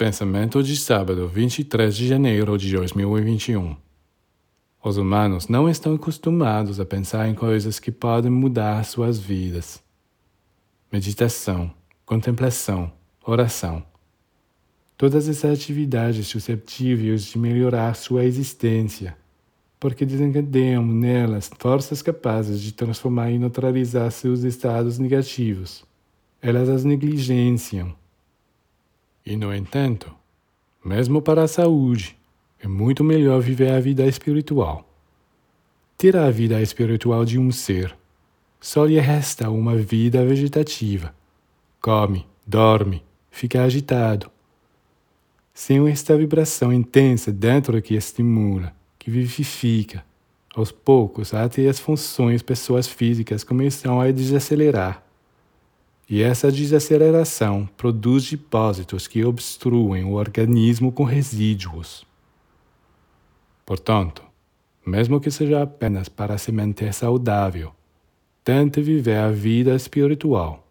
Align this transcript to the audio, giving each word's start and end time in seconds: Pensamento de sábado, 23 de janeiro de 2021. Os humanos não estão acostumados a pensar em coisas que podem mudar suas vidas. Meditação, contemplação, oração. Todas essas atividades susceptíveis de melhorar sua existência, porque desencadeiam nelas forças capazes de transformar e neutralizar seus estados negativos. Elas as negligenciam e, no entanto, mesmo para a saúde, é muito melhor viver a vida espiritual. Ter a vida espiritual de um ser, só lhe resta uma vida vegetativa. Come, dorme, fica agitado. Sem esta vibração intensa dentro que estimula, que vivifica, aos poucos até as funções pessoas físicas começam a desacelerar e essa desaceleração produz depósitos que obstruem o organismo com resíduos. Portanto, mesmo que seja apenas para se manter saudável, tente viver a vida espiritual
Pensamento 0.00 0.62
de 0.62 0.78
sábado, 0.78 1.28
23 1.28 1.94
de 1.94 2.08
janeiro 2.08 2.56
de 2.56 2.74
2021. 2.74 3.76
Os 4.82 4.96
humanos 4.96 5.46
não 5.46 5.68
estão 5.68 5.94
acostumados 5.94 6.80
a 6.80 6.86
pensar 6.86 7.28
em 7.28 7.34
coisas 7.34 7.78
que 7.78 7.92
podem 7.92 8.30
mudar 8.30 8.82
suas 8.86 9.18
vidas. 9.18 9.78
Meditação, 10.90 11.70
contemplação, 12.06 12.90
oração. 13.22 13.84
Todas 14.96 15.28
essas 15.28 15.52
atividades 15.52 16.28
susceptíveis 16.28 17.24
de 17.24 17.38
melhorar 17.38 17.94
sua 17.94 18.24
existência, 18.24 19.14
porque 19.78 20.06
desencadeiam 20.06 20.82
nelas 20.82 21.50
forças 21.58 22.00
capazes 22.00 22.62
de 22.62 22.72
transformar 22.72 23.32
e 23.32 23.38
neutralizar 23.38 24.10
seus 24.10 24.44
estados 24.44 24.98
negativos. 24.98 25.84
Elas 26.40 26.70
as 26.70 26.84
negligenciam 26.84 27.99
e, 29.24 29.36
no 29.36 29.54
entanto, 29.54 30.14
mesmo 30.84 31.20
para 31.20 31.42
a 31.42 31.48
saúde, 31.48 32.16
é 32.58 32.66
muito 32.66 33.04
melhor 33.04 33.40
viver 33.40 33.70
a 33.70 33.80
vida 33.80 34.06
espiritual. 34.06 34.88
Ter 35.98 36.16
a 36.16 36.30
vida 36.30 36.60
espiritual 36.60 37.24
de 37.24 37.38
um 37.38 37.50
ser, 37.52 37.96
só 38.60 38.84
lhe 38.84 38.98
resta 38.98 39.50
uma 39.50 39.76
vida 39.76 40.24
vegetativa. 40.24 41.14
Come, 41.80 42.26
dorme, 42.46 43.02
fica 43.30 43.62
agitado. 43.62 44.30
Sem 45.52 45.86
esta 45.88 46.16
vibração 46.16 46.72
intensa 46.72 47.30
dentro 47.30 47.80
que 47.82 47.94
estimula, 47.94 48.74
que 48.98 49.10
vivifica, 49.10 50.04
aos 50.54 50.72
poucos 50.72 51.32
até 51.34 51.68
as 51.68 51.78
funções 51.78 52.42
pessoas 52.42 52.86
físicas 52.86 53.44
começam 53.44 54.00
a 54.00 54.10
desacelerar 54.10 55.09
e 56.10 56.22
essa 56.22 56.50
desaceleração 56.50 57.68
produz 57.76 58.28
depósitos 58.28 59.06
que 59.06 59.24
obstruem 59.24 60.02
o 60.02 60.14
organismo 60.14 60.90
com 60.90 61.04
resíduos. 61.04 62.04
Portanto, 63.64 64.24
mesmo 64.84 65.20
que 65.20 65.30
seja 65.30 65.62
apenas 65.62 66.08
para 66.08 66.36
se 66.36 66.50
manter 66.50 66.92
saudável, 66.92 67.72
tente 68.42 68.82
viver 68.82 69.18
a 69.18 69.30
vida 69.30 69.72
espiritual 69.76 70.69